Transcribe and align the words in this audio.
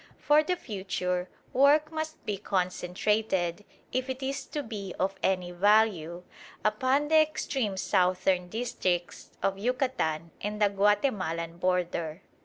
For 0.17 0.41
the 0.41 0.55
future, 0.55 1.29
work 1.53 1.91
must 1.91 2.25
be 2.25 2.39
concentrated, 2.39 3.63
if 3.91 4.09
it 4.09 4.23
is 4.23 4.47
to 4.47 4.63
be 4.63 4.95
of 4.99 5.13
any 5.21 5.51
value, 5.51 6.23
upon 6.65 7.07
the 7.07 7.21
extreme 7.21 7.77
southern 7.77 8.49
districts 8.49 9.29
of 9.43 9.59
Yucatan 9.59 10.31
and 10.41 10.59
the 10.59 10.69
Guatemalan 10.69 11.59
border. 11.59 12.23